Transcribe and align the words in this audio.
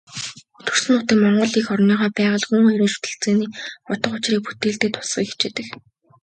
Төрсөн 0.65 0.91
нутаг, 0.95 1.17
Монгол 1.23 1.53
эх 1.59 1.67
орныхоо 1.73 2.09
байгаль, 2.17 2.45
хүн 2.47 2.61
хоёрын 2.67 2.91
шүтэлцээний 2.93 3.49
утга 3.91 4.09
учрыг 4.15 4.39
бүтээлдээ 4.45 4.91
тусгахыг 4.95 5.29
хичээдэг. 5.31 5.67